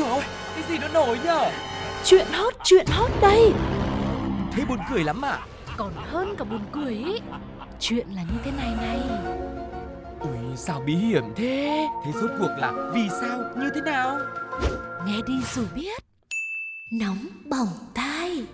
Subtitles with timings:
[0.00, 0.22] rồi?
[0.54, 1.50] Cái gì nó nổi nhở?
[2.04, 3.52] Chuyện hot, chuyện hot đây.
[4.52, 5.38] Thế buồn cười lắm à?
[5.76, 7.20] Còn hơn cả buồn cười ý.
[7.80, 9.00] Chuyện là như thế này này.
[10.20, 11.86] Ui sao bí hiểm thế?
[12.04, 13.38] Thế rốt cuộc là vì sao?
[13.56, 14.18] Như thế nào?
[15.06, 16.04] Nghe đi rồi biết.
[16.92, 18.44] Nóng bỏng tai.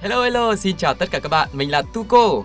[0.00, 1.48] Hello hello xin chào tất cả các bạn.
[1.52, 2.42] Mình là tuko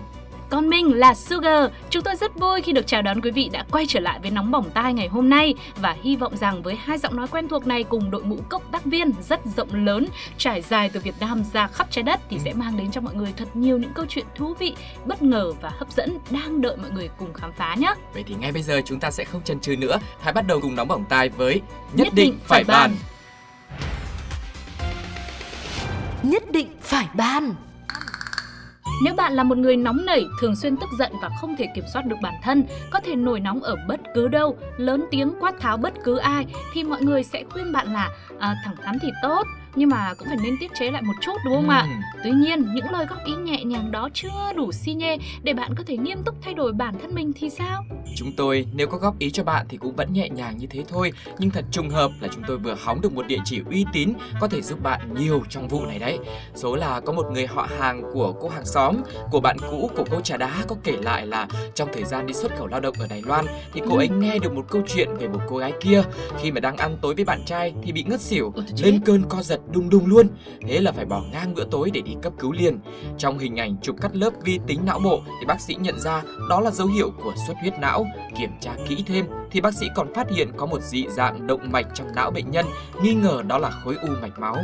[0.54, 1.70] Còn mình là Sugar.
[1.90, 4.30] Chúng tôi rất vui khi được chào đón quý vị đã quay trở lại với
[4.30, 7.48] Nóng Bỏng Tai ngày hôm nay và hy vọng rằng với hai giọng nói quen
[7.48, 10.06] thuộc này cùng đội ngũ cộng tác viên rất rộng lớn
[10.38, 13.14] trải dài từ Việt Nam ra khắp trái đất thì sẽ mang đến cho mọi
[13.14, 14.74] người thật nhiều những câu chuyện thú vị,
[15.04, 17.94] bất ngờ và hấp dẫn đang đợi mọi người cùng khám phá nhé.
[18.14, 20.60] vậy thì ngay bây giờ chúng ta sẽ không chần chừ nữa hãy bắt đầu
[20.60, 21.60] cùng nóng bỏng tai với
[21.92, 22.96] Nhất định phải bàn.
[26.22, 27.54] Nhất định phải ban
[29.02, 31.84] nếu bạn là một người nóng nảy, thường xuyên tức giận và không thể kiểm
[31.92, 35.60] soát được bản thân, có thể nổi nóng ở bất cứ đâu, lớn tiếng quát
[35.60, 39.08] tháo bất cứ ai, thì mọi người sẽ khuyên bạn là à, thẳng thắn thì
[39.22, 39.46] tốt,
[39.76, 41.80] nhưng mà cũng phải nên tiết chế lại một chút đúng không ạ?
[41.80, 45.52] Ừm, Tuy nhiên, những lời góp ý nhẹ nhàng đó chưa đủ xi nhê để
[45.52, 47.84] bạn có thể nghiêm túc thay đổi bản thân mình thì sao?
[48.16, 50.84] chúng tôi nếu có góp ý cho bạn thì cũng vẫn nhẹ nhàng như thế
[50.88, 51.12] thôi.
[51.38, 54.12] Nhưng thật trùng hợp là chúng tôi vừa hóng được một địa chỉ uy tín
[54.40, 56.18] có thể giúp bạn nhiều trong vụ này đấy.
[56.54, 58.96] Số là có một người họ hàng của cô hàng xóm
[59.30, 62.34] của bạn cũ của cô trà đá có kể lại là trong thời gian đi
[62.34, 65.08] xuất khẩu lao động ở Đài Loan thì cô ấy nghe được một câu chuyện
[65.18, 66.02] về một cô gái kia.
[66.42, 68.52] Khi mà đang ăn tối với bạn trai thì bị ngất xỉu
[68.82, 70.28] lên cơn co giật đùng đùng luôn.
[70.68, 72.78] Thế là phải bỏ ngang bữa tối để đi cấp cứu liền.
[73.18, 76.22] Trong hình ảnh chụp cắt lớp vi tính não bộ thì bác sĩ nhận ra
[76.48, 78.06] đó là dấu hiệu của xuất huyết não.
[78.38, 81.72] Kiểm tra kỹ thêm thì bác sĩ còn phát hiện có một dị dạng động
[81.72, 82.66] mạch trong não bệnh nhân
[83.02, 84.56] nghi ngờ đó là khối u mạch máu.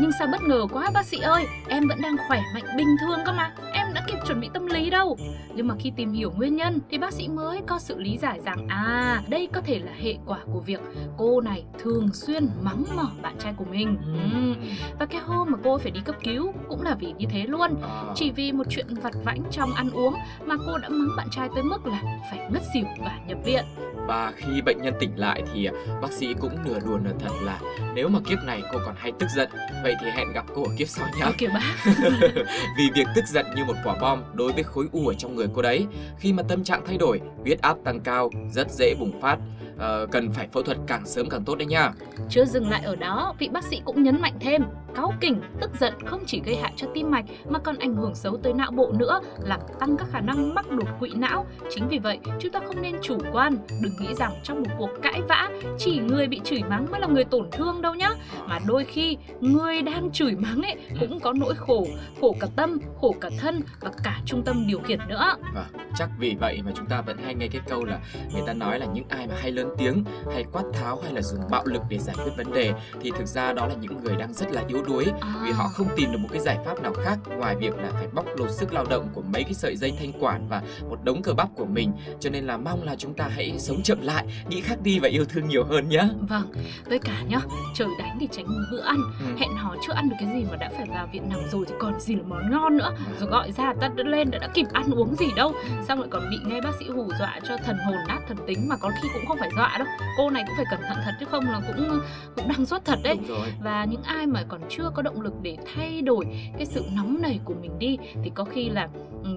[0.00, 3.18] Nhưng sao bất ngờ quá bác sĩ ơi, em vẫn đang khỏe mạnh bình thường
[3.26, 3.54] cơ mà,
[3.94, 5.16] đã kịp chuẩn bị tâm lý đâu.
[5.54, 8.40] Nhưng mà khi tìm hiểu nguyên nhân thì bác sĩ mới có sự lý giải
[8.44, 10.80] rằng à, đây có thể là hệ quả của việc
[11.18, 13.96] cô này thường xuyên mắng mỏ bạn trai của mình.
[14.14, 14.54] Ừ.
[14.98, 17.70] Và cái hôm mà cô phải đi cấp cứu cũng là vì như thế luôn.
[17.82, 20.14] Ờ, Chỉ vì một chuyện vặt vãnh trong ăn uống
[20.44, 23.64] mà cô đã mắng bạn trai tới mức là phải ngất xỉu và nhập viện.
[24.06, 25.68] và khi bệnh nhân tỉnh lại thì
[26.02, 27.60] bác sĩ cũng nửa đùa nửa thật là
[27.94, 29.48] nếu mà kiếp này cô còn hay tức giận
[29.82, 31.62] vậy thì hẹn gặp cô ở kiếp sau nhé Ok bác.
[32.78, 35.46] vì việc tức giận như một quả bom đối với khối u ở trong người
[35.54, 35.86] cô đấy.
[36.18, 39.38] Khi mà tâm trạng thay đổi huyết áp tăng cao rất dễ bùng phát.
[39.78, 41.92] À, cần phải phẫu thuật càng sớm càng tốt đấy nha.
[42.28, 44.62] Chưa dừng lại ở đó, vị bác sĩ cũng nhấn mạnh thêm,
[44.94, 48.14] cáu kỉnh, tức giận không chỉ gây hại cho tim mạch mà còn ảnh hưởng
[48.14, 51.46] xấu tới não bộ nữa, làm tăng các khả năng mắc đột quỵ não.
[51.70, 54.90] Chính vì vậy, chúng ta không nên chủ quan, đừng nghĩ rằng trong một cuộc
[55.02, 55.48] cãi vã,
[55.78, 58.10] chỉ người bị chửi mắng mới là người tổn thương đâu nhá.
[58.46, 61.86] Mà đôi khi, người đang chửi mắng ấy cũng có nỗi khổ,
[62.20, 65.34] khổ cả tâm, khổ cả thân và cả trung tâm điều khiển nữa.
[65.54, 65.66] Và
[65.96, 68.00] chắc vì vậy mà chúng ta vẫn hay nghe cái câu là
[68.32, 71.22] người ta nói là những ai mà hay lớn tiếng hay quát tháo hay là
[71.22, 74.16] dùng bạo lực để giải quyết vấn đề thì thực ra đó là những người
[74.16, 75.06] đang rất là yếu đuối
[75.42, 78.06] vì họ không tìm được một cái giải pháp nào khác ngoài việc là phải
[78.12, 81.22] bóc lột sức lao động của mấy cái sợi dây thanh quản và một đống
[81.22, 81.92] cơ bắp của mình.
[82.20, 85.08] Cho nên là mong là chúng ta hãy sống chậm lại nghĩ khác đi và
[85.08, 86.52] yêu thương nhiều hơn nhé Vâng,
[86.86, 87.40] với cả nhá,
[87.74, 88.96] trời đánh thì tránh bữa ăn.
[89.20, 89.26] Ừ.
[89.38, 91.74] hẹn hò chưa ăn được cái gì mà đã phải vào viện nằm rồi thì
[91.78, 92.90] còn gì là món ngon nữa.
[93.20, 95.52] Rồi gọi ra ta đã lên đã, đã kịp ăn uống gì đâu.
[95.88, 98.68] Xong lại còn bị nghe bác sĩ hù dọa cho thần hồn nát thần tính
[98.68, 99.86] mà có khi cũng không phải dọa đâu.
[100.18, 102.00] Cô này cũng phải cẩn thận thật chứ không là cũng
[102.36, 103.18] cũng đang sốt thật đấy.
[103.62, 107.22] Và những ai mà còn chưa có động lực để thay đổi cái sự nóng
[107.22, 108.88] nảy của mình đi thì có khi là
[109.24, 109.30] ừ,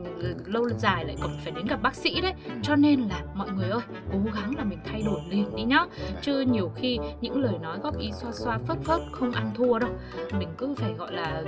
[0.45, 2.33] lâu dài lại còn phải đến gặp bác sĩ đấy.
[2.63, 3.81] Cho nên là mọi người ơi
[4.11, 5.85] cố gắng là mình thay đổi liền đi nhá.
[6.21, 9.79] Chứ nhiều khi những lời nói góp ý xoa xoa phớt phớt không ăn thua
[9.79, 9.89] đâu.
[10.39, 11.43] Mình cứ phải gọi là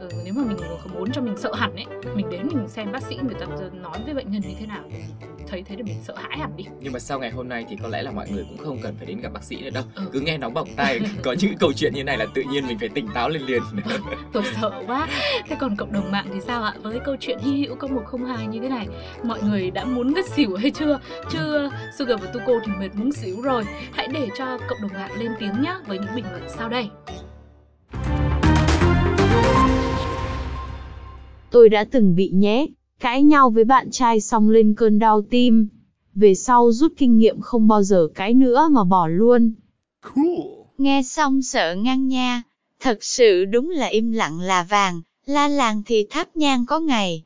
[0.00, 0.56] ừ, nếu mà mình
[0.94, 3.46] muốn cho mình sợ hẳn ấy mình đến mình xem bác sĩ người ta
[3.82, 4.82] nói với bệnh nhân như thế nào
[5.54, 6.64] thấy thế để mình sợ hãi hẳn đi.
[6.80, 8.94] Nhưng mà sau ngày hôm nay thì có lẽ là mọi người cũng không cần
[8.96, 9.84] phải đến gặp bác sĩ nữa đâu.
[9.94, 10.02] Ừ.
[10.12, 12.78] cứ nghe nóng bỏng tai có những câu chuyện như này là tự nhiên mình
[12.78, 13.62] phải tỉnh táo lên liền.
[14.32, 15.08] Tôi sợ quá.
[15.46, 16.74] Thế còn cộng đồng mạng thì sao ạ?
[16.82, 18.88] Với câu chuyện hy hữu công một không hai như thế này
[19.22, 21.00] mọi người đã muốn ngất xỉu hay chưa?
[21.30, 23.64] Chứ Sugar và Tuko thì mệt muốn xỉu rồi.
[23.92, 26.88] Hãy để cho cộng đồng mạng lên tiếng nhé với những bình luận sau đây.
[31.50, 32.66] Tôi đã từng bị nhé,
[33.00, 35.68] cãi nhau với bạn trai xong lên cơn đau tim.
[36.14, 39.52] Về sau rút kinh nghiệm không bao giờ cãi nữa mà bỏ luôn.
[40.78, 42.42] Nghe xong sợ ngang nha,
[42.84, 47.22] thật sự đúng là im lặng là vàng, la làng thì tháp nhang có ngày.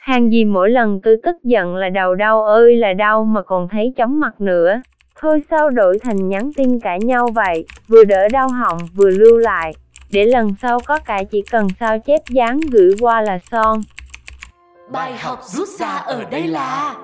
[0.00, 3.68] Hàng gì mỗi lần tôi tức giận là đầu đau ơi là đau mà còn
[3.68, 4.80] thấy chóng mặt nữa.
[5.20, 9.38] Thôi sao đổi thành nhắn tin cãi nhau vậy, vừa đỡ đau họng vừa lưu
[9.38, 9.74] lại.
[10.10, 13.80] Để lần sau có cãi chỉ cần sao chép dán gửi qua là son.
[14.92, 16.96] Bài học rút ra ở đây là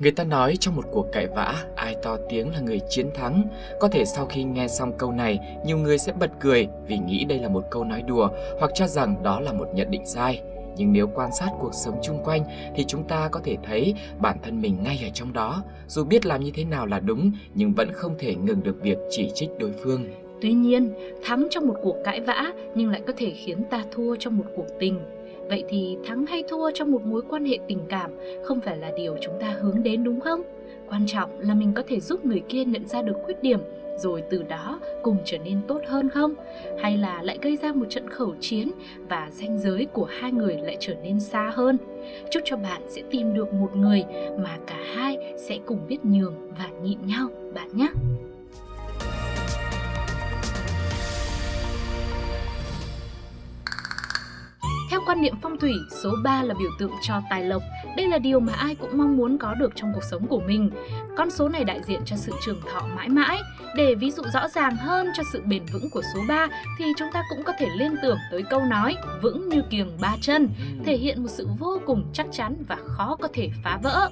[0.00, 3.44] Người ta nói trong một cuộc cãi vã, ai to tiếng là người chiến thắng.
[3.80, 7.24] Có thể sau khi nghe xong câu này, nhiều người sẽ bật cười vì nghĩ
[7.24, 10.42] đây là một câu nói đùa hoặc cho rằng đó là một nhận định sai.
[10.76, 12.44] Nhưng nếu quan sát cuộc sống chung quanh
[12.76, 15.62] thì chúng ta có thể thấy bản thân mình ngay ở trong đó.
[15.88, 18.98] Dù biết làm như thế nào là đúng nhưng vẫn không thể ngừng được việc
[19.10, 20.04] chỉ trích đối phương.
[20.40, 20.92] Tuy nhiên,
[21.24, 24.44] thắng trong một cuộc cãi vã nhưng lại có thể khiến ta thua trong một
[24.56, 25.00] cuộc tình.
[25.50, 28.10] Vậy thì thắng hay thua trong một mối quan hệ tình cảm
[28.44, 30.42] không phải là điều chúng ta hướng đến, đúng không?
[30.88, 33.60] Quan trọng là mình có thể giúp người kia nhận ra được khuyết điểm,
[33.98, 36.34] rồi từ đó cùng trở nên tốt hơn không?
[36.80, 38.70] Hay là lại gây ra một trận khẩu chiến
[39.08, 41.78] và ranh giới của hai người lại trở nên xa hơn?
[42.30, 44.04] Chúc cho bạn sẽ tìm được một người
[44.38, 47.88] mà cả hai sẽ cùng biết nhường và nhịn nhau, bạn nhé.
[55.10, 57.62] Quan niệm phong thủy, số 3 là biểu tượng cho tài lộc.
[57.96, 60.70] Đây là điều mà ai cũng mong muốn có được trong cuộc sống của mình.
[61.16, 63.38] Con số này đại diện cho sự trường thọ mãi mãi.
[63.76, 66.48] Để ví dụ rõ ràng hơn cho sự bền vững của số 3
[66.78, 70.16] thì chúng ta cũng có thể liên tưởng tới câu nói vững như kiềng ba
[70.20, 70.48] chân,
[70.84, 74.10] thể hiện một sự vô cùng chắc chắn và khó có thể phá vỡ.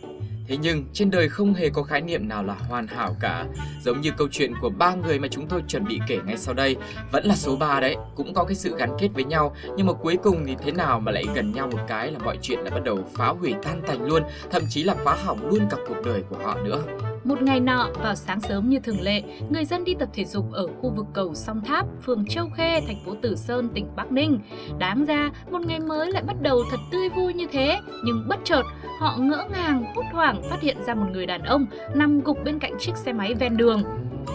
[0.49, 3.45] Thế nhưng trên đời không hề có khái niệm nào là hoàn hảo cả.
[3.83, 6.55] Giống như câu chuyện của ba người mà chúng tôi chuẩn bị kể ngay sau
[6.55, 6.77] đây,
[7.13, 9.93] vẫn là số 3 đấy, cũng có cái sự gắn kết với nhau, nhưng mà
[9.93, 12.71] cuối cùng thì thế nào mà lại gần nhau một cái là mọi chuyện đã
[12.71, 16.05] bắt đầu phá hủy tan tành luôn, thậm chí là phá hỏng luôn cả cuộc
[16.05, 16.83] đời của họ nữa.
[17.25, 20.53] Một ngày nọ, vào sáng sớm như thường lệ, người dân đi tập thể dục
[20.53, 24.13] ở khu vực cầu Song Tháp, phường Châu Khê, thành phố Tử Sơn, tỉnh Bắc
[24.13, 24.39] Ninh.
[24.79, 28.39] Đáng ra, một ngày mới lại bắt đầu thật tươi vui như thế, nhưng bất
[28.45, 28.63] chợt,
[29.01, 32.59] họ ngỡ ngàng, hốt hoảng phát hiện ra một người đàn ông nằm gục bên
[32.59, 33.83] cạnh chiếc xe máy ven đường.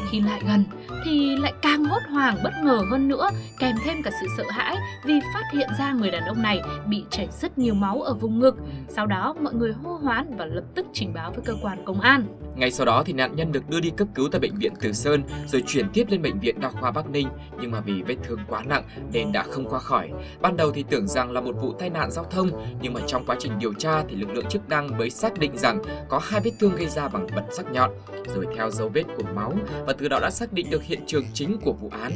[0.09, 0.63] Khi lại gần
[1.03, 3.29] thì lại càng hốt hoảng bất ngờ hơn nữa,
[3.59, 7.03] kèm thêm cả sự sợ hãi vì phát hiện ra người đàn ông này bị
[7.09, 8.55] chảy rất nhiều máu ở vùng ngực.
[8.87, 12.01] Sau đó mọi người hô hoán và lập tức trình báo với cơ quan công
[12.01, 12.25] an.
[12.55, 14.93] Ngay sau đó thì nạn nhân được đưa đi cấp cứu tại bệnh viện Từ
[14.93, 17.27] Sơn rồi chuyển tiếp lên bệnh viện đa khoa Bắc Ninh
[17.61, 18.83] nhưng mà vì vết thương quá nặng
[19.13, 20.09] nên đã không qua khỏi.
[20.41, 23.25] Ban đầu thì tưởng rằng là một vụ tai nạn giao thông nhưng mà trong
[23.25, 26.41] quá trình điều tra thì lực lượng chức năng mới xác định rằng có hai
[26.43, 27.91] vết thương gây ra bằng vật sắc nhọn
[28.35, 29.53] rồi theo dấu vết của máu
[29.87, 32.11] và từ đó đã xác định được hiện trường chính của vụ án.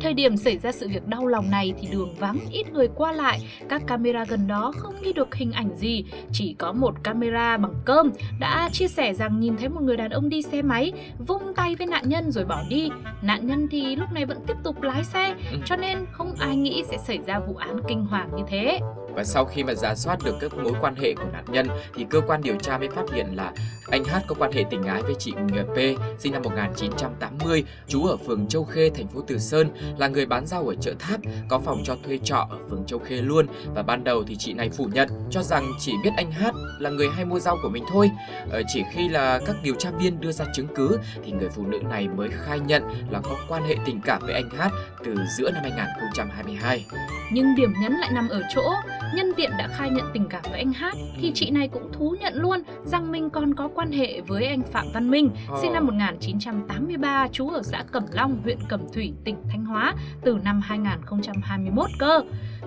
[0.00, 3.12] Thời điểm xảy ra sự việc đau lòng này thì đường vắng ít người qua
[3.12, 7.56] lại, các camera gần đó không ghi được hình ảnh gì, chỉ có một camera
[7.56, 8.10] bằng cơm
[8.40, 10.92] đã chia sẻ rằng nhìn thấy một người đàn ông đi xe máy
[11.26, 12.90] vung tay với nạn nhân rồi bỏ đi.
[13.22, 15.58] Nạn nhân thì lúc này vẫn tiếp tục lái xe, Ừ.
[15.64, 18.78] cho nên không ai nghĩ sẽ xảy ra vụ án kinh hoàng như thế.
[19.14, 22.06] Và sau khi mà giả soát được các mối quan hệ của nạn nhân thì
[22.10, 23.52] cơ quan điều tra mới phát hiện là
[23.90, 25.32] anh hát có quan hệ tình ái với chị
[25.74, 25.78] P
[26.18, 30.46] sinh năm 1980, trú ở phường Châu Khê, thành phố Từ Sơn, là người bán
[30.46, 33.46] rau ở chợ Tháp, có phòng cho thuê trọ ở phường Châu Khê luôn.
[33.74, 36.90] Và ban đầu thì chị này phủ nhận, cho rằng chỉ biết anh hát là
[36.90, 38.10] người hay mua rau của mình thôi.
[38.50, 41.66] Ờ, chỉ khi là các điều tra viên đưa ra chứng cứ thì người phụ
[41.66, 44.70] nữ này mới khai nhận là có quan hệ tình cảm với anh hát
[45.04, 46.86] từ giữa năm 2022.
[47.32, 48.72] Nhưng điểm nhấn lại nằm ở chỗ,
[49.14, 52.16] nhân tiện đã khai nhận tình cảm với anh Hát thì chị này cũng thú
[52.20, 55.30] nhận luôn rằng mình còn có quan hệ với anh Phạm Văn Minh,
[55.60, 60.38] sinh năm 1983, trú ở xã Cẩm Long, huyện Cẩm Thủy, tỉnh Thanh Hóa từ
[60.44, 62.20] năm 2021 cơ.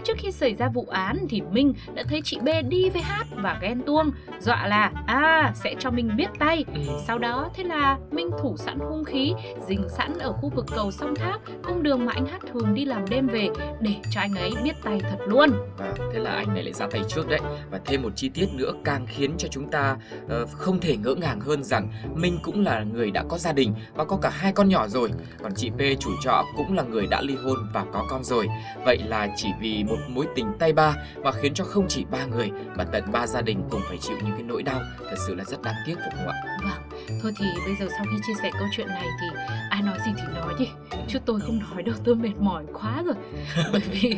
[0.04, 3.28] Trước khi xảy ra vụ án thì Minh đã thấy chị B đi với Hát
[3.36, 6.66] và ghen tuông, dọa là à sẽ cho Minh biết tay.
[7.08, 9.34] Sau đó thế là Minh thủ sẵn hung khí,
[9.68, 12.86] dình sẵn ở khu vực cầu sông Tháp, cung đường mà anh Hát thường đi
[12.86, 15.50] làm đêm về để cho anh ấy biết tay thật luôn.
[15.78, 17.40] Và thế là anh này lại ra tay trước đấy.
[17.72, 21.16] Và thêm một chi tiết nữa càng khiến cho chúng ta uh, không thể ngỡ
[21.16, 24.52] ngàng hơn rằng Minh cũng là người đã có gia đình và có cả hai
[24.52, 25.12] con nhỏ rồi.
[25.44, 28.48] Còn chị P chủ trọ cũng là người đã ly hôn và có con rồi.
[28.86, 32.26] Vậy là chỉ vì một mối tình tay ba mà khiến cho không chỉ ba
[32.26, 34.82] người mà tận ba gia đình cùng phải chịu những cái nỗi đau.
[35.00, 36.34] Thật sự là rất đáng tiếc phải không ạ?
[36.64, 39.98] Vâng, thôi thì bây giờ sau khi chia sẻ câu chuyện này thì ai nói
[40.06, 40.68] gì thì nói đi.
[41.08, 43.16] Chứ tôi không nói đâu, tôi mệt mỏi quá rồi.
[43.72, 44.16] Bởi vì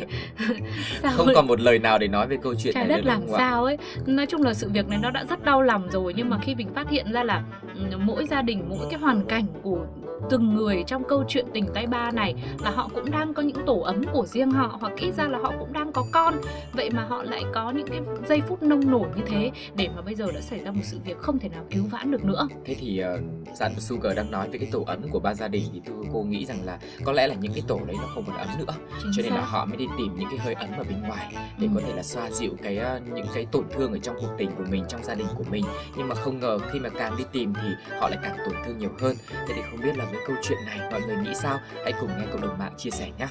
[1.02, 3.22] sao Không còn một lời nào để nói về câu chuyện trái này đất làm
[3.36, 3.78] sao ấy.
[4.06, 6.54] Nói chung là sự việc này nó đã rất đau lòng rồi Nhưng mà khi
[6.54, 7.42] mình phát hiện ra là
[7.74, 9.86] ừ, mỗi gia đình, mỗi cái hoàn cảnh của
[10.30, 13.66] từng người trong câu chuyện tình tay ba này là họ cũng đang có những
[13.66, 16.34] tổ ấm của riêng họ hoặc ít ra là họ cũng đang có con.
[16.72, 20.02] Vậy mà họ lại có những cái giây phút nông nổi như thế để mà
[20.02, 22.48] bây giờ đã xảy ra một sự việc không thể nào cứu vãn được nữa.
[22.64, 23.20] Thế thì uh,
[23.60, 26.22] và Sugar đang nói về cái tổ ấm của ba gia đình thì tôi cô
[26.22, 28.74] nghĩ rằng là có lẽ là những cái tổ đấy nó không còn ấm nữa.
[29.02, 31.34] Chính cho nên là họ mới đi tìm những cái hơi ấm ở bên ngoài
[31.58, 31.72] để Ừ.
[31.74, 34.50] có thể là xoa dịu cái ờ, những cái tổn thương ở trong cuộc tình
[34.58, 35.64] của mình trong gia đình của mình.
[35.96, 37.68] Nhưng mà không ngờ khi mà càng đi tìm thì
[38.00, 39.16] họ lại càng tổn thương nhiều hơn.
[39.48, 41.92] Thế thì không biết là cảnh với câu chuyện này mọi người nghĩ sao hãy
[42.00, 43.26] cùng nghe cộng đồng mạng chia sẻ nhé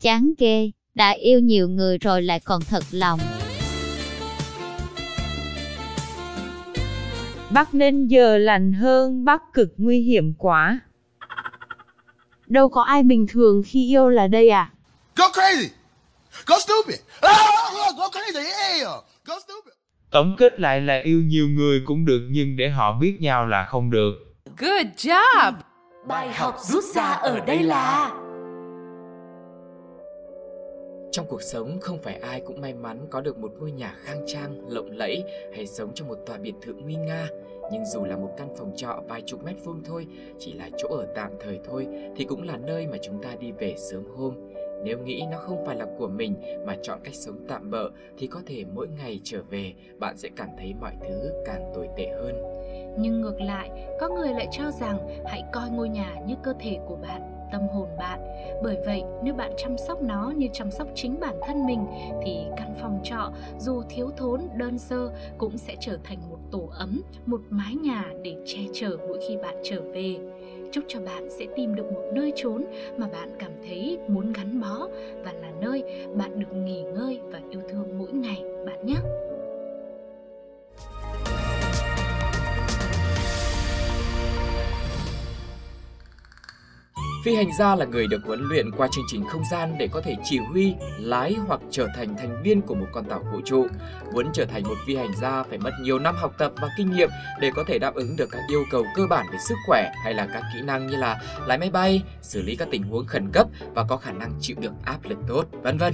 [0.00, 3.20] chán ghê đã yêu nhiều người rồi lại còn thật lòng
[7.50, 10.80] Bắc Ninh giờ lành hơn Bắc cực nguy hiểm quá.
[12.46, 14.70] Đâu có ai bình thường khi yêu là đây à?
[15.16, 15.68] Go crazy!
[16.46, 17.00] Go stupid!
[17.96, 18.44] Go crazy!
[18.44, 18.88] Yeah!
[19.24, 19.79] Go stupid!
[20.10, 23.64] Tổng kết lại là yêu nhiều người cũng được nhưng để họ biết nhau là
[23.64, 24.12] không được.
[24.58, 25.52] Good job!
[26.08, 28.10] Bài học rút ra ở đây là
[31.12, 34.24] Trong cuộc sống không phải ai cũng may mắn có được một ngôi nhà khang
[34.26, 35.24] trang, lộng lẫy
[35.54, 37.28] hay sống trong một tòa biệt thự nguy nga.
[37.72, 40.06] Nhưng dù là một căn phòng trọ vài chục mét vuông thôi,
[40.38, 41.86] chỉ là chỗ ở tạm thời thôi
[42.16, 44.34] thì cũng là nơi mà chúng ta đi về sớm hôm.
[44.84, 46.34] Nếu nghĩ nó không phải là của mình
[46.66, 50.28] mà chọn cách sống tạm bợ thì có thể mỗi ngày trở về bạn sẽ
[50.36, 52.42] cảm thấy mọi thứ càng tồi tệ hơn.
[52.98, 53.70] Nhưng ngược lại,
[54.00, 57.22] có người lại cho rằng hãy coi ngôi nhà như cơ thể của bạn,
[57.52, 58.20] tâm hồn bạn.
[58.62, 61.86] Bởi vậy, nếu bạn chăm sóc nó như chăm sóc chính bản thân mình
[62.24, 66.68] thì căn phòng trọ dù thiếu thốn, đơn sơ cũng sẽ trở thành một tổ
[66.72, 70.16] ấm, một mái nhà để che chở mỗi khi bạn trở về.
[70.72, 72.64] Chúc cho bạn sẽ tìm được một nơi trốn
[72.96, 74.88] mà bạn cảm thấy muốn gắn bó
[75.24, 75.82] và là nơi
[76.14, 78.96] bạn được nghỉ ngơi và yêu thương mỗi ngày, bạn nhé.
[87.24, 90.00] Phi hành gia là người được huấn luyện qua chương trình không gian để có
[90.00, 93.66] thể chỉ huy, lái hoặc trở thành thành viên của một con tàu vũ trụ.
[94.14, 96.92] Muốn trở thành một phi hành gia phải mất nhiều năm học tập và kinh
[96.92, 97.08] nghiệm
[97.40, 100.14] để có thể đáp ứng được các yêu cầu cơ bản về sức khỏe hay
[100.14, 103.30] là các kỹ năng như là lái máy bay, xử lý các tình huống khẩn
[103.32, 105.92] cấp và có khả năng chịu được áp lực tốt, vân vân.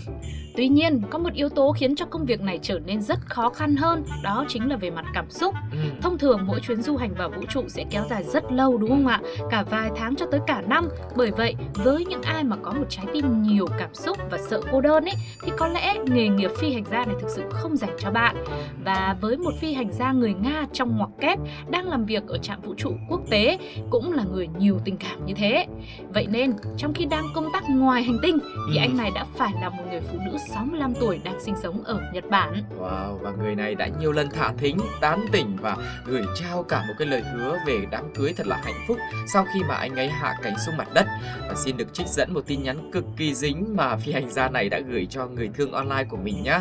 [0.56, 3.48] Tuy nhiên, có một yếu tố khiến cho công việc này trở nên rất khó
[3.48, 5.54] khăn hơn, đó chính là về mặt cảm xúc.
[5.72, 5.78] Ừ.
[6.02, 8.90] Thông thường mỗi chuyến du hành vào vũ trụ sẽ kéo dài rất lâu đúng
[8.90, 9.20] không ạ?
[9.50, 10.88] Cả vài tháng cho tới cả năm.
[11.16, 14.60] Bởi vậy, với những ai mà có một trái tim nhiều cảm xúc và sợ
[14.72, 17.76] cô đơn ấy thì có lẽ nghề nghiệp phi hành gia này thực sự không
[17.76, 18.36] dành cho bạn.
[18.84, 21.38] Và với một phi hành gia người Nga trong ngoặc kép
[21.70, 23.58] đang làm việc ở trạm vũ trụ quốc tế
[23.90, 25.66] cũng là người nhiều tình cảm như thế.
[26.14, 28.38] Vậy nên, trong khi đang công tác ngoài hành tinh
[28.70, 28.80] thì Ừ.
[28.80, 32.00] anh này đã phải là một người phụ nữ 65 tuổi đang sinh sống ở
[32.14, 32.62] Nhật Bản.
[32.80, 36.84] Wow, và người này đã nhiều lần thả thính, tán tỉnh và gửi trao cả
[36.88, 38.96] một cái lời hứa về đám cưới thật là hạnh phúc
[39.26, 41.05] sau khi mà anh ấy hạ cánh xuống mặt đất.
[41.48, 44.48] Và xin được trích dẫn một tin nhắn cực kỳ dính mà phi hành gia
[44.48, 46.60] này đã gửi cho người thương online của mình nhé.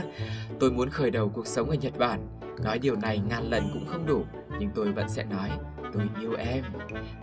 [0.59, 2.27] Tôi muốn khởi đầu cuộc sống ở Nhật Bản.
[2.63, 4.25] Nói điều này ngàn lần cũng không đủ,
[4.59, 5.49] nhưng tôi vẫn sẽ nói
[5.97, 6.63] tôi yêu em.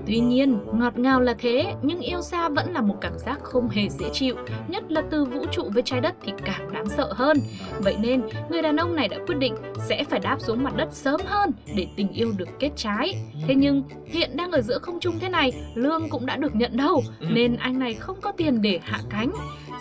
[0.06, 3.68] Tuy nhiên, ngọt ngào là thế, nhưng yêu xa vẫn là một cảm giác không
[3.68, 4.36] hề dễ chịu,
[4.68, 7.36] nhất là từ vũ trụ với trái đất thì càng đáng sợ hơn.
[7.78, 9.54] Vậy nên, người đàn ông này đã quyết định
[9.88, 13.14] sẽ phải đáp xuống mặt đất sớm hơn để tình yêu được kết trái.
[13.48, 16.76] Thế nhưng, hiện đang ở giữa không trung thế này, lương cũng đã được nhận
[16.76, 17.26] đâu, Ừ.
[17.30, 19.32] nên anh này không có tiền để hạ cánh.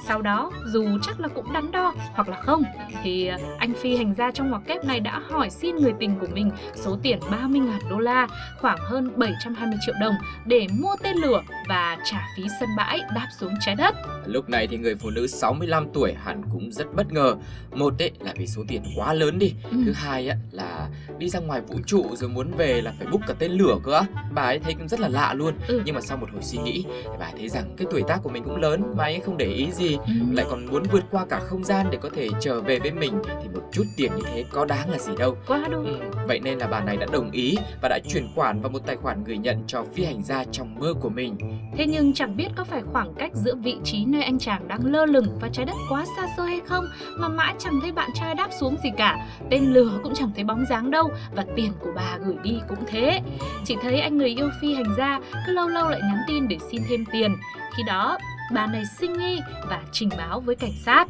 [0.07, 2.63] Sau đó, dù chắc là cũng đắn đo hoặc là không,
[3.03, 6.19] thì à, anh phi hành gia trong ngoặc kép này đã hỏi xin người tình
[6.19, 8.27] của mình số tiền 30.000 đô la,
[8.61, 10.15] khoảng hơn 720 triệu đồng
[10.45, 13.95] để mua tên lửa và trả phí sân bãi đáp xuống trái đất.
[14.25, 17.35] Lúc này thì người phụ nữ 65 tuổi hẳn cũng rất bất ngờ.
[17.71, 19.53] Một đấy là vì số tiền quá lớn đi.
[19.71, 19.77] Ừ.
[19.85, 23.21] Thứ hai á là đi ra ngoài vũ trụ rồi muốn về là phải book
[23.27, 24.03] cả tên lửa cơ á.
[24.33, 25.53] Bà ấy thấy cũng rất là lạ luôn.
[25.67, 25.81] Ừ.
[25.85, 26.85] Nhưng mà sau một hồi suy nghĩ,
[27.19, 29.45] bà ấy thấy rằng cái tuổi tác của mình cũng lớn mà ấy không để
[29.45, 29.90] ý gì.
[30.07, 30.13] Ừ.
[30.31, 33.13] Lại còn muốn vượt qua cả không gian để có thể trở về với mình
[33.25, 35.37] thì một chút tiền như thế có đáng là gì đâu.
[35.47, 35.85] Quá đúng.
[35.85, 38.79] Ừ, vậy nên là bà này đã đồng ý và đã chuyển khoản vào một
[38.85, 41.37] tài khoản người nhận cho phi hành gia trong mơ của mình.
[41.77, 44.85] Thế nhưng chẳng biết có phải khoảng cách giữa vị trí nơi anh chàng đang
[44.85, 46.85] lơ lửng và trái đất quá xa xôi hay không
[47.17, 49.27] mà mãi chẳng thấy bạn trai đáp xuống gì cả.
[49.49, 52.79] Tên lửa cũng chẳng thấy bóng dáng đâu và tiền của bà gửi đi cũng
[52.87, 53.21] thế.
[53.65, 56.57] Chỉ thấy anh người yêu phi hành gia cứ lâu lâu lại nhắn tin để
[56.71, 57.35] xin thêm tiền.
[57.77, 58.17] Khi đó,
[58.53, 59.39] bà này sinh nghi
[59.69, 61.07] và trình báo với cảnh sát.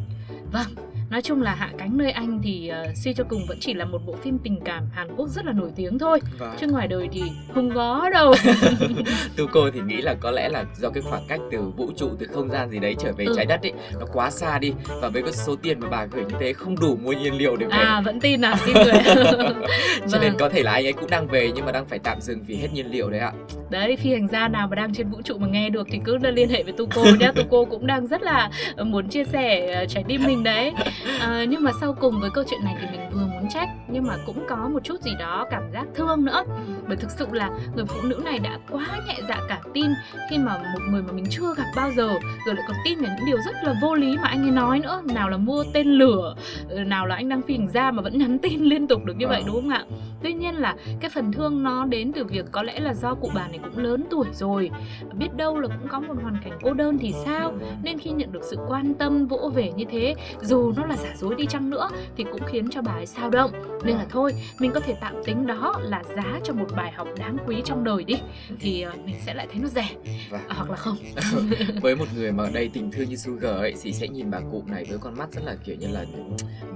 [0.51, 0.67] Vâng,
[1.11, 3.85] Nói chung là Hạ cánh nơi anh thì ờ, suy cho cùng vẫn chỉ là
[3.85, 6.87] một bộ phim tình cảm Hàn Quốc rất là nổi tiếng thôi Và Chứ ngoài
[6.87, 7.21] đời thì
[7.53, 8.33] không có đâu
[9.37, 12.09] tu cô thì nghĩ là có lẽ là do cái khoảng cách từ vũ trụ
[12.19, 13.33] từ không gian gì đấy trở về Ừ.
[13.35, 16.23] trái đất ấy nó quá xa đi và với cái số tiền mà bà gửi
[16.25, 19.03] như thế không đủ mua nhiên liệu để về À vẫn tin à, tin người
[20.11, 20.35] cho nên Vâng.
[20.39, 22.55] có thể là anh ấy cũng đang về nhưng mà đang phải tạm dừng vì
[22.55, 23.31] hết nhiên liệu đấy ạ
[23.69, 26.17] Đấy, phi hành gia nào mà đang trên vũ trụ mà nghe được thì cứ
[26.17, 27.31] liên hệ với Tuco nhá.
[27.35, 28.49] Tuco cũng đang rất là
[28.85, 30.71] muốn chia sẻ ờ, trái tim mình đấy.
[31.21, 34.03] Ờ, nhưng mà sau cùng với câu chuyện này thì mình vừa muốn trách nhưng
[34.07, 36.43] mà cũng có một chút gì đó cảm giác thương nữa.
[36.87, 39.85] Bởi thực sự là người phụ nữ này đã quá nhẹ dạ cả tin
[40.29, 42.07] khi mà một người mà mình chưa gặp bao giờ
[42.45, 44.79] rồi lại còn tin vào những điều rất là vô lý mà anh ấy nói
[44.79, 45.01] nữa.
[45.05, 46.35] Nào là mua tên lửa,
[46.69, 49.13] ờ, nào là anh đang phi hành gia mà vẫn nhắn tin liên tục được
[49.17, 49.47] như vậy Vâng.
[49.53, 49.85] đúng không ạ?
[50.23, 53.29] Tuy nhiên là cái phần thương nó đến từ việc có lẽ là do cụ
[53.35, 54.71] bà này cũng lớn tuổi rồi
[55.13, 57.53] biết đâu là cũng có một hoàn cảnh cô đơn thì sao
[57.83, 60.97] nên khi nhận được sự quan tâm vỗ về như thế dù nó là là
[60.97, 63.51] giả dối đi chăng nữa thì cũng khiến cho bà ấy sao động
[63.83, 67.07] nên là thôi mình có thể tạm tính đó là giá cho một bài học
[67.17, 68.15] đáng quý trong đời đi
[68.59, 69.89] thì uh, mình sẽ lại thấy nó rẻ
[70.29, 70.41] Vâng.
[70.47, 70.97] à, hoặc là không
[71.81, 74.63] với một người mà đầy tình thương như Sugar ấy thì sẽ nhìn bà cụ
[74.67, 76.05] này với con mắt rất là kiểu như là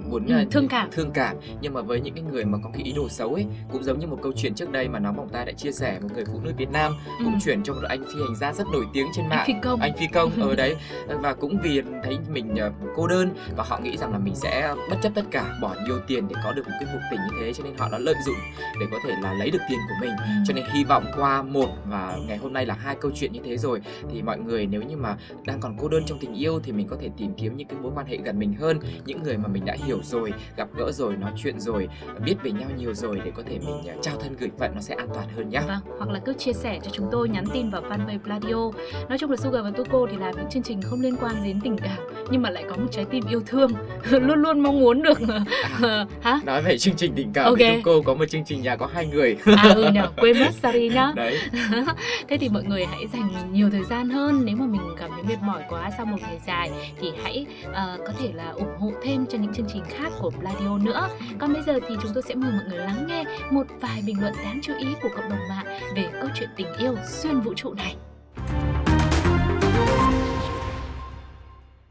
[0.10, 0.90] muốn Ừ, là thương cảm.
[0.92, 3.46] thương cảm nhưng mà với những cái người mà có cái ý đồ xấu ấy
[3.72, 6.00] cũng giống như một câu chuyện trước đây mà nó bỏng tai đã chia sẻ
[6.02, 6.94] một người phụ nữ Việt Nam
[7.24, 7.40] cũng Ừ.
[7.46, 9.80] chuyển cho một anh phi hành gia rất nổi tiếng trên mạng Anh phi công.
[9.80, 10.76] anh phi công ở đấy
[11.22, 14.74] và cũng vì thấy mình ờ, cô đơn và họ nghĩ rằng là mình sẽ
[14.90, 17.38] bất chấp tất cả bỏ nhiều tiền để có được một cái cuộc tình như
[17.42, 18.36] thế cho nên họ đã lợi dụng
[18.80, 20.12] để có thể là lấy được tiền của mình.
[20.48, 23.40] Cho nên hy vọng qua một và ngày hôm nay là hai câu chuyện như
[23.44, 23.82] thế rồi
[24.12, 26.88] thì mọi người nếu như mà đang còn cô đơn trong tình yêu thì mình
[26.88, 29.48] có thể tìm kiếm những cái mối quan hệ gần mình hơn những người mà
[29.48, 31.88] mình đã hiểu rồi gặp gỡ rồi nói chuyện rồi
[32.26, 34.82] biết về nhau nhiều rồi để có thể mình ờ, trao thân gửi phận nó
[34.82, 35.62] sẽ an toàn hơn nhá.
[35.68, 38.72] Vâng, hoặc là cứ chia sẻ cho chúng tôi nhắn tin vào fanpage Pladio.
[39.10, 41.60] Nói chung là Sugar và Tuko thì làm những chương trình không liên quan đến
[41.64, 41.98] tình cảm
[42.32, 43.72] nhưng mà lại có một trái tim yêu thương,
[44.12, 45.20] luôn luôn mong muốn được
[46.22, 46.40] hả?
[46.46, 47.58] nói về chương trình tình cảm Ok.
[47.58, 50.50] thì cô có một chương trình nhà có hai người À ừ nhờ, quên mất
[50.64, 51.12] sorry nhá.
[51.16, 51.40] đấy
[52.28, 55.24] Thế thì mọi người hãy dành nhiều thời gian hơn nếu mà mình cảm thấy
[55.24, 58.92] mệt mỏi quá sau một ngày dài thì hãy ờ, có thể là ủng hộ
[59.04, 61.08] thêm cho những chương trình khác của Pladio nữa.
[61.40, 64.22] Còn bây giờ thì chúng tôi sẽ mời mọi người lắng nghe một vài bình
[64.22, 65.66] luận đáng chú ý của cộng đồng mạng
[65.96, 67.96] về câu chuyện tình yêu xuyên vũ trụ này.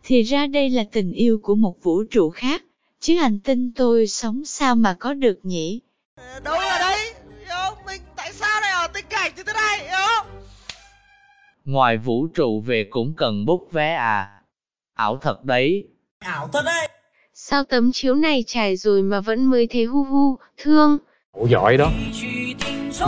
[0.07, 2.63] Thì ra đây là tình yêu của một vũ trụ khác,
[3.01, 5.81] chứ hành tinh tôi sống sao mà có được nhỉ?
[6.45, 6.71] đâu hiểu
[7.49, 7.75] không?
[7.87, 10.31] mình tại sao lại ở tình cảnh như thế này hiểu
[11.65, 14.31] Ngoài vũ trụ về cũng cần bút vé à.
[14.95, 15.85] Ảo thật đấy.
[16.19, 16.89] ảo thật đấy
[17.35, 20.99] Sao tấm chiếu này trải rồi mà vẫn mới thế hu hu, thương.
[21.33, 21.91] Ủa giỏi đó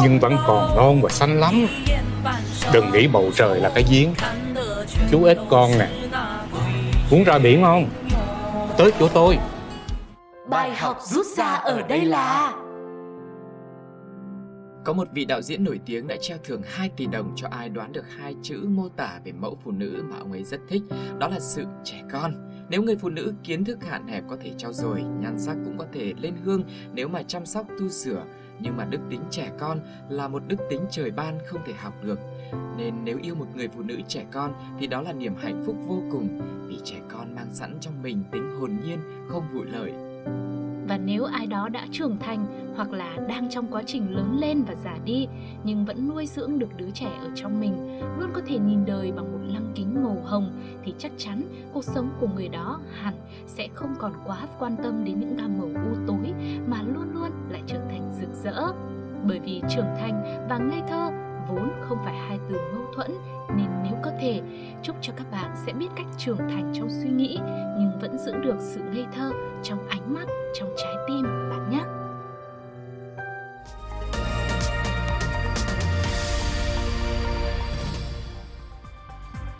[0.02, 1.66] Nhưng vẫn còn non và xanh lắm
[2.72, 4.14] Đừng nghĩ bầu trời là cái giếng
[5.10, 6.05] Chú ếch con nè
[7.10, 7.88] Muốn ra biển không?
[8.78, 9.38] Tới chỗ tôi
[10.50, 12.52] Bài học rút ra ở đây là
[14.84, 17.68] Có một vị đạo diễn nổi tiếng đã treo thưởng 2 tỷ đồng cho ai
[17.68, 20.82] đoán được hai chữ mô tả về mẫu phụ nữ mà ông ấy rất thích,
[21.18, 22.32] đó là sự trẻ con.
[22.70, 25.78] Nếu người phụ nữ kiến thức hạn hẹp có thể trau dồi, nhan sắc cũng
[25.78, 28.22] có thể lên hương nếu mà chăm sóc tu sửa,
[28.60, 31.94] nhưng mà đức tính trẻ con là một đức tính trời ban không thể học
[32.02, 32.18] được.
[32.76, 35.76] Nên nếu yêu một người phụ nữ trẻ con thì đó là niềm hạnh phúc
[35.86, 39.92] vô cùng vì trẻ con mang sẵn trong mình tính hồn nhiên, không vụ lợi.
[40.88, 44.62] Và nếu ai đó đã trưởng thành hoặc là đang trong quá trình lớn lên
[44.62, 45.26] và già đi
[45.64, 49.12] nhưng vẫn nuôi dưỡng được đứa trẻ ở trong mình, luôn có thể nhìn đời
[49.12, 53.14] bằng một lăng kính màu hồng thì chắc chắn cuộc sống của người đó hẳn
[53.46, 56.32] sẽ không còn quá quan tâm đến những gam màu u tối
[56.66, 58.72] mà luôn luôn lại trở thành rực rỡ.
[59.28, 61.10] Bởi vì trưởng thành và ngây thơ
[61.48, 63.10] vốn không phải hai từ mâu thuẫn,
[63.56, 64.42] nên nếu có thể,
[64.82, 67.38] chúc cho các bạn sẽ biết cách trưởng thành trong suy nghĩ,
[67.78, 69.32] nhưng vẫn giữ được sự ngây thơ
[69.62, 72.05] trong ánh mắt, trong trái tim bạn nhé.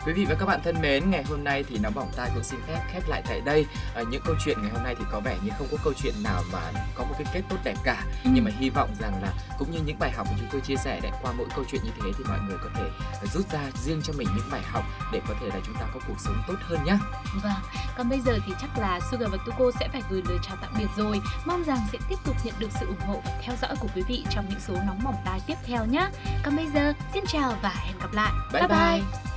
[0.07, 2.43] Quý vị và các bạn thân mến, ngày hôm nay thì nó bỏng tai cũng
[2.43, 3.65] xin phép khép lại tại đây.
[3.95, 6.13] À, những câu chuyện ngày hôm nay thì có vẻ như không có câu chuyện
[6.23, 6.59] nào mà
[6.95, 8.03] có một cái kết tốt đẹp cả.
[8.23, 8.29] Ừ.
[8.33, 10.75] Nhưng mà hy vọng rằng là cũng như những bài học mà chúng tôi chia
[10.75, 12.89] sẻ đấy qua mỗi câu chuyện như thế thì mọi người có thể
[13.33, 15.99] rút ra riêng cho mình những bài học để có thể là chúng ta có
[16.07, 16.97] cuộc sống tốt hơn nhé.
[17.43, 17.61] Vâng,
[17.97, 20.71] còn bây giờ thì chắc là Sugar và Tuko sẽ phải gửi lời chào tạm
[20.77, 23.75] biệt rồi Mong rằng sẽ tiếp tục nhận được sự ủng hộ và theo dõi
[23.79, 26.07] của quý vị trong những số nóng bỏng tai tiếp theo nhé
[26.43, 29.36] Còn bây giờ, xin chào và hẹn gặp lại Bye bye.